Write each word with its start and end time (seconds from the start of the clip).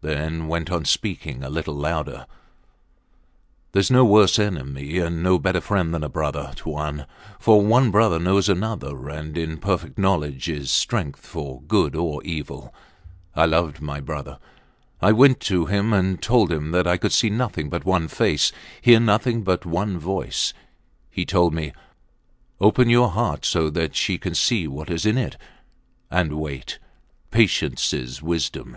then 0.00 0.46
went 0.46 0.70
on 0.70 0.84
speaking 0.84 1.42
a 1.42 1.48
little 1.50 1.74
louder: 1.74 2.26
Theres 3.72 3.90
no 3.90 4.04
worse 4.04 4.36
enemy 4.38 4.98
and 4.98 5.22
no 5.22 5.38
better 5.38 5.60
friend 5.60 5.94
than 5.94 6.04
a 6.04 6.08
brother, 6.08 6.52
Tuan, 6.56 7.06
for 7.40 7.62
one 7.64 7.90
brother 7.92 8.18
knows 8.18 8.48
another, 8.48 9.08
and 9.08 9.36
in 9.38 9.58
perfect 9.58 9.96
knowledge 9.96 10.48
is 10.48 10.70
strength 10.72 11.24
for 11.24 11.60
good 11.62 11.94
or 11.96 12.22
evil. 12.24 12.74
I 13.34 13.46
loved 13.46 13.80
my 13.80 14.00
brother. 14.00 14.38
I 15.00 15.10
went 15.12 15.38
to 15.42 15.66
him 15.66 15.92
and 15.92 16.20
told 16.20 16.50
him 16.52 16.72
that 16.72 16.86
I 16.86 16.96
could 16.98 17.12
see 17.12 17.30
nothing 17.30 17.68
but 17.68 17.84
one 17.84 18.06
face, 18.08 18.52
hear 18.80 19.00
nothing 19.00 19.42
but 19.42 19.64
one 19.66 19.98
voice. 19.98 20.52
He 21.10 21.24
told 21.24 21.52
me: 21.54 21.72
Open 22.60 22.88
your 22.88 23.10
heart 23.10 23.44
so 23.44 23.70
that 23.70 23.94
she 23.96 24.18
can 24.18 24.34
see 24.34 24.66
what 24.68 24.90
is 24.90 25.06
in 25.06 25.16
it 25.16 25.36
and 26.10 26.34
wait. 26.38 26.78
Patience 27.30 27.92
is 27.92 28.20
wisdom. 28.20 28.76